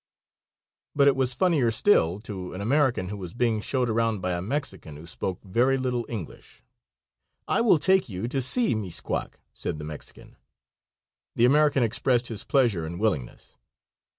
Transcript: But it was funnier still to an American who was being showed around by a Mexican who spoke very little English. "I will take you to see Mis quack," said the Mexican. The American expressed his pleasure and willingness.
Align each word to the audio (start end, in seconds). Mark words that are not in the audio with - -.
But 0.95 1.07
it 1.07 1.15
was 1.15 1.35
funnier 1.35 1.69
still 1.69 2.19
to 2.21 2.55
an 2.55 2.61
American 2.61 3.09
who 3.09 3.17
was 3.17 3.35
being 3.35 3.61
showed 3.61 3.87
around 3.87 4.19
by 4.19 4.31
a 4.31 4.41
Mexican 4.41 4.95
who 4.95 5.05
spoke 5.05 5.43
very 5.43 5.77
little 5.77 6.07
English. 6.09 6.63
"I 7.47 7.61
will 7.61 7.77
take 7.77 8.09
you 8.09 8.27
to 8.27 8.41
see 8.41 8.73
Mis 8.73 8.99
quack," 8.99 9.41
said 9.53 9.77
the 9.77 9.85
Mexican. 9.85 10.37
The 11.35 11.45
American 11.45 11.83
expressed 11.83 12.29
his 12.29 12.43
pleasure 12.43 12.83
and 12.83 12.99
willingness. 12.99 13.57